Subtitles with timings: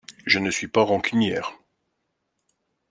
[0.25, 1.55] Je ne suis pas rancunière.